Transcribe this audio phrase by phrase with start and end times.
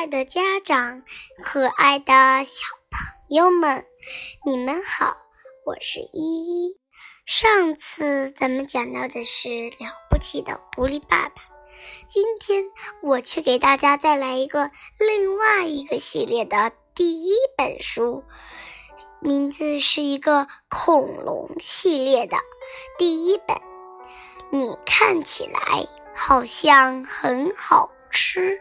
[0.00, 1.02] 爱的家长，
[1.42, 2.14] 可爱的
[2.44, 3.84] 小朋友们，
[4.46, 5.14] 你们好，
[5.66, 6.80] 我是依依。
[7.26, 11.42] 上次咱们讲到的是了不起的狐狸爸爸，
[12.08, 12.64] 今天
[13.02, 18.24] 我却给大家带来一个另外一个系列的第一本书，
[19.20, 22.38] 名字是一个恐龙系列的
[22.96, 23.60] 第一本。
[24.50, 25.86] 你看起来
[26.16, 28.59] 好像很好吃。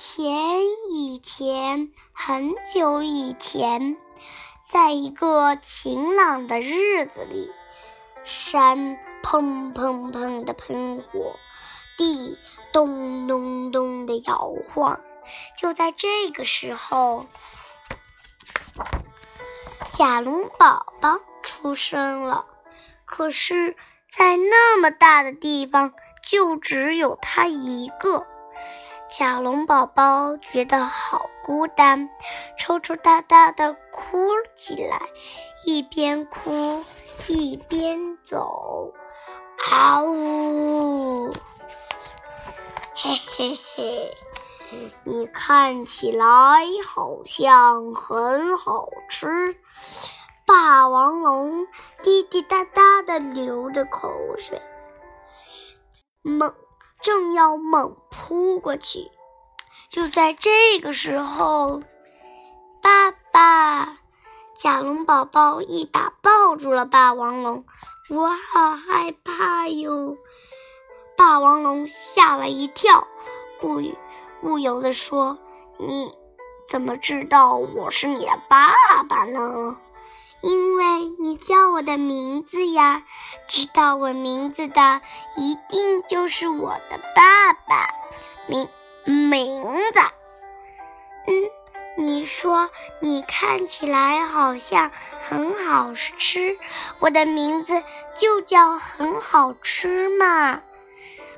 [0.00, 3.98] 前，以前，很久以前，
[4.66, 7.52] 在一个晴朗的日子里，
[8.24, 11.36] 山砰砰砰的喷火，
[11.98, 12.38] 地
[12.72, 15.02] 咚咚咚的摇晃。
[15.58, 17.26] 就在这个时候，
[19.92, 22.46] 甲龙宝宝出生了。
[23.04, 23.76] 可是，
[24.10, 28.26] 在那么大的地方，就只有他一个。
[29.10, 32.08] 甲龙宝宝觉得好孤单，
[32.56, 35.02] 抽抽搭搭的哭起来，
[35.64, 36.84] 一边哭
[37.26, 38.94] 一边走，
[39.68, 41.32] 啊呜！
[42.94, 44.16] 嘿嘿嘿，
[45.02, 46.24] 你看起来
[46.86, 49.56] 好像很好吃。
[50.46, 51.66] 霸王龙
[52.02, 54.62] 滴滴答答的流着口水，
[56.22, 56.54] 猛。
[57.02, 59.10] 正要猛扑过去，
[59.88, 61.82] 就在这个时候，
[62.82, 63.98] 爸爸
[64.56, 67.64] 甲龙宝宝一把抱住了霸王龙，
[68.10, 70.18] 我好害怕哟！
[71.16, 73.06] 霸王龙吓了一跳，
[73.60, 73.80] 不
[74.40, 75.38] 不由得说
[75.78, 76.14] ：“你
[76.68, 78.72] 怎么知道我是你的爸
[79.08, 79.76] 爸呢？”
[80.42, 83.02] 因为你叫我的名字呀，
[83.46, 85.02] 知道我名字的
[85.36, 87.94] 一定就是我的爸爸。
[88.46, 88.68] 名
[89.04, 90.00] 名字，
[91.26, 91.50] 嗯，
[91.96, 92.70] 你说
[93.00, 96.58] 你看起来好像很好吃，
[97.00, 97.84] 我的名字
[98.16, 100.62] 就叫很好吃嘛。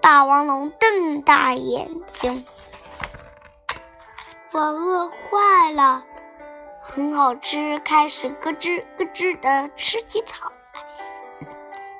[0.00, 2.44] 霸王龙瞪大眼睛，
[4.52, 6.04] 我饿坏了。
[6.88, 11.50] 很好吃，开始咯吱咯吱的吃起草来，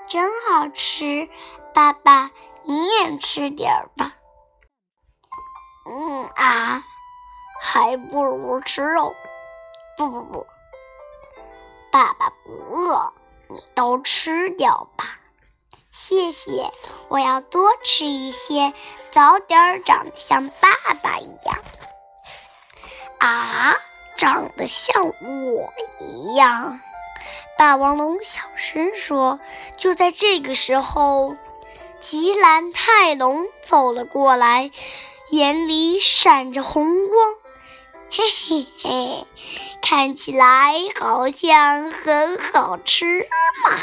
[0.09, 1.29] 真好吃！
[1.75, 2.31] 爸爸，
[2.63, 4.15] 你也吃点儿吧。
[5.87, 6.85] 嗯啊，
[7.61, 9.15] 还不如吃肉。
[9.99, 10.47] 不不不，
[11.91, 13.13] 爸爸不饿，
[13.49, 15.19] 你都吃掉吧。
[15.91, 16.73] 谢谢，
[17.09, 18.73] 我要多吃一些，
[19.11, 20.69] 早点长得像爸
[21.03, 21.65] 爸一样。
[23.19, 23.75] 啊！
[24.17, 26.81] 长得像我一样，
[27.59, 29.39] 霸王龙小声说。
[29.77, 31.37] 就在这个时候，
[32.01, 34.71] 吉兰泰龙走了过来，
[35.31, 37.35] 眼里闪着红光。
[38.09, 39.27] 嘿嘿嘿，
[39.83, 43.29] 看起来好像很好吃
[43.65, 43.77] 嘛！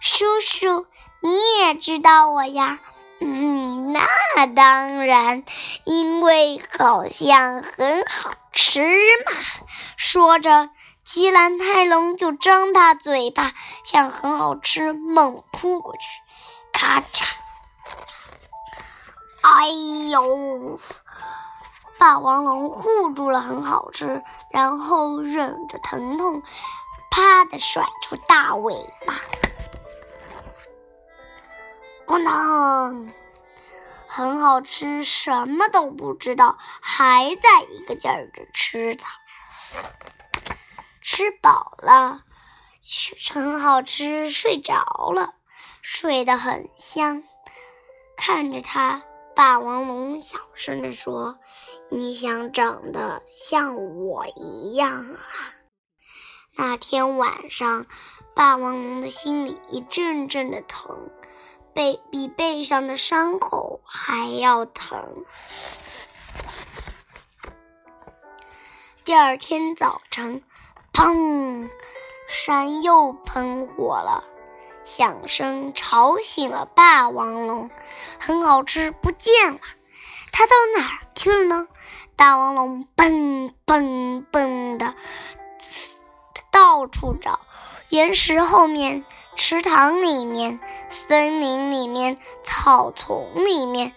[0.00, 0.86] 叔叔，
[1.20, 2.80] 你也知道我呀？
[3.24, 5.44] 嗯，那当然，
[5.84, 8.80] 因为好像很好吃
[9.26, 9.32] 嘛。
[9.96, 10.70] 说着，
[11.04, 13.52] 吉兰泰龙就张大嘴巴，
[13.84, 16.00] 向很好吃猛扑过去，
[16.72, 17.24] 咔嚓！
[19.42, 19.68] 哎
[20.10, 20.78] 呦！
[21.98, 26.42] 霸王龙护住了很好吃，然后忍着疼痛，
[27.10, 28.74] 啪的甩出大尾
[29.06, 29.14] 巴。
[32.12, 33.10] 咣当！
[34.06, 39.18] 很好吃，什么都不知道，还在一个劲儿的吃它。
[41.00, 42.22] 吃饱了，
[43.32, 44.84] 很好吃，睡着
[45.14, 45.32] 了，
[45.80, 47.22] 睡得很香。
[48.18, 49.02] 看着它，
[49.34, 51.38] 霸王龙小声地说
[51.88, 55.16] ：“你想长得像我一样啊？”
[56.56, 57.86] 那天晚上，
[58.34, 61.10] 霸王龙的心里一阵阵的疼。
[61.74, 65.24] 背比背上的伤口还要疼。
[69.04, 70.42] 第二天早晨，
[70.92, 71.70] 砰！
[72.28, 74.24] 山又喷火了，
[74.84, 77.70] 响声吵醒了霸王龙。
[78.20, 79.58] 很好吃，不见了，
[80.32, 81.68] 它到哪儿去了呢？
[82.16, 84.94] 霸王龙蹦蹦蹦的
[86.50, 87.40] 到处找，
[87.88, 89.04] 岩石后面。
[89.34, 93.92] 池塘里面，森林里面，草丛里面，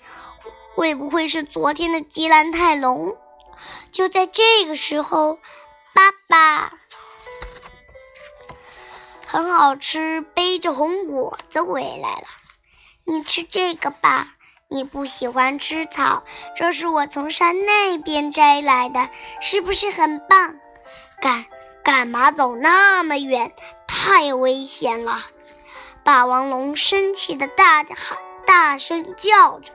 [0.76, 3.16] 会不会是昨天的吉兰泰龙？
[3.92, 5.40] 就在这个时候，
[5.94, 6.74] 爸爸
[9.26, 12.28] 很好吃，背着红果子回来了。
[13.04, 14.36] 你吃这个吧，
[14.68, 16.24] 你不喜欢吃草，
[16.56, 19.10] 这是我从山那边摘来的，
[19.42, 20.56] 是不是很棒？
[21.22, 21.46] 干
[21.84, 23.54] 干嘛走那么远？
[24.06, 25.18] 太危险了！
[26.04, 29.74] 霸王龙生气的大喊，大声叫着：“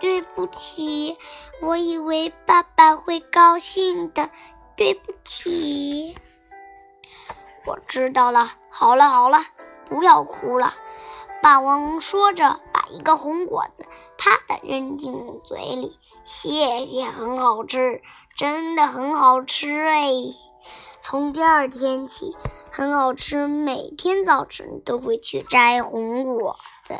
[0.00, 1.16] 对不起，
[1.62, 4.30] 我以为爸爸会高兴的。
[4.76, 6.16] 对不起。”
[7.66, 8.50] 我知道了。
[8.68, 9.38] 好了好了，
[9.88, 10.74] 不要哭了。
[11.40, 13.86] 霸王龙说着，把一个红果子
[14.18, 15.96] 啪的扔进嘴里。
[16.24, 18.02] 谢谢，很好吃，
[18.34, 20.02] 真的很好吃哎！
[21.00, 22.36] 从第二天起，
[22.78, 26.94] 很好吃，每天早晨都会去摘红果子。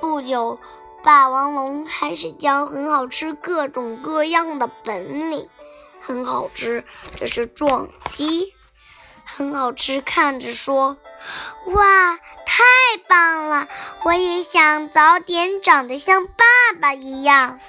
[0.00, 0.58] 不久，
[1.02, 5.50] 霸王龙开始教很好吃各种各样的本领。
[6.00, 8.54] 很好吃，这是撞击。
[9.26, 10.96] 很好吃，看着说
[11.68, 12.64] ：“哇，太
[13.06, 13.68] 棒了！
[14.04, 16.44] 我也想早点长得像爸
[16.80, 17.60] 爸一样。”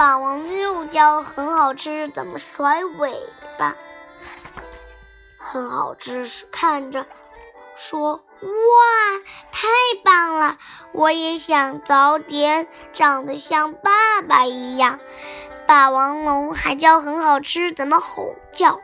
[0.00, 3.14] 霸王又教很好吃怎么甩尾
[3.58, 3.76] 巴。
[5.36, 7.04] 很好吃，看着
[7.76, 8.48] 说：“哇，
[9.52, 9.68] 太
[10.02, 10.56] 棒了！
[10.94, 15.00] 我也想早点长得像爸爸一样。”
[15.68, 18.80] 霸王龙还教很好吃怎么吼叫，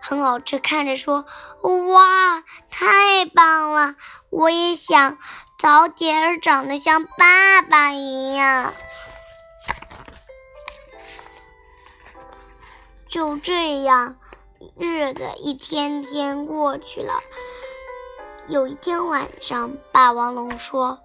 [0.00, 1.26] 很好吃，看着说
[1.62, 3.94] ：“哇，太棒了！
[4.30, 5.16] 我也想
[5.60, 8.72] 早点长得像爸爸一样。”
[13.10, 14.14] 就这样，
[14.78, 17.14] 日子一天天过去了。
[18.46, 21.00] 有一天晚上，霸王龙说：“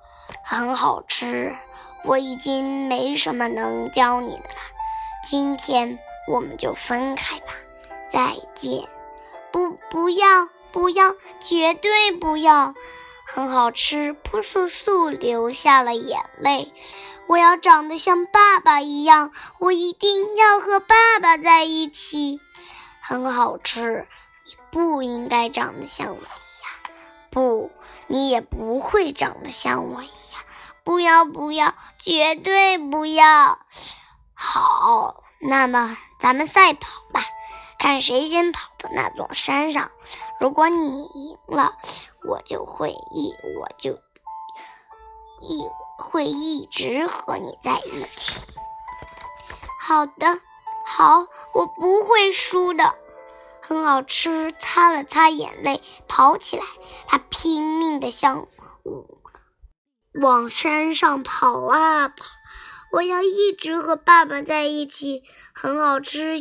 [0.45, 1.55] 很好吃，
[2.03, 4.61] 我已经没什么能教你的了。”
[5.27, 5.97] 今天
[6.27, 7.55] 我们就分开吧，
[8.11, 8.87] 再见！
[9.51, 12.75] 不，不要，不要，绝对不要！
[13.25, 16.71] 很好吃，扑簌簌流下了眼泪。
[17.27, 22.39] 我要长得像爸爸一样，我一定要和爸爸在一起。
[23.01, 24.07] 很好吃，
[24.45, 26.95] 你不应该长得像我一样，
[27.31, 27.71] 不，
[28.07, 30.41] 你也不会长得像我一样。
[30.83, 33.57] 不要，不要，绝对不要！
[34.35, 37.21] 好，那么咱们赛跑吧，
[37.79, 39.89] 看谁先跑到那座山上。
[40.39, 41.75] 如果你赢了，
[42.23, 43.97] 我就会一我就
[45.41, 45.63] 一
[45.97, 48.41] 会一直和你在一起。
[49.81, 50.41] 好的，
[50.85, 52.95] 好，我不会输的。
[53.61, 56.63] 很好吃，擦了擦眼泪，跑起来。
[57.07, 58.47] 他拼命的向
[60.21, 62.15] 往山上跑啊跑。
[62.91, 66.37] 我要一直和爸爸在一起，很好吃，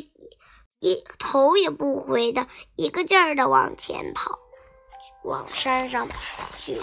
[0.79, 2.47] 一头也不回的，
[2.77, 4.39] 一个劲儿的往前跑，
[5.25, 6.15] 往山上跑
[6.57, 6.81] 去。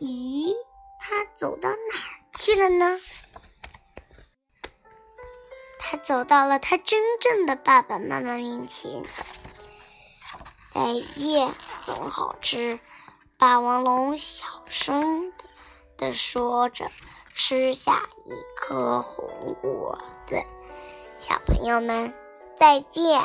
[0.00, 0.54] 咦，
[1.00, 3.00] 他走到哪儿去了呢？
[5.78, 9.02] 他走到了他真正的爸爸妈妈面前。
[10.70, 10.82] 再
[11.16, 11.52] 见，
[11.84, 12.78] 很好吃，
[13.36, 15.32] 霸王龙小声
[15.96, 16.12] 的。
[16.12, 16.90] 说着，
[17.34, 19.98] 吃下一颗红果
[20.28, 20.42] 子。
[21.18, 22.14] 小朋友们，
[22.56, 23.22] 再见。